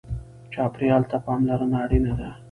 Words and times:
چاپېریال 0.53 1.03
ته 1.09 1.17
پاملرنه 1.25 1.77
اړینه 1.83 2.13
ده. 2.19 2.29